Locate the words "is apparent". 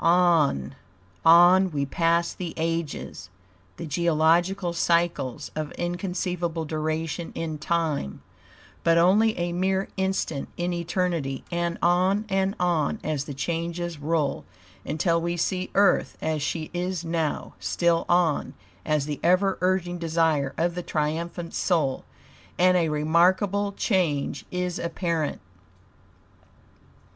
24.49-25.39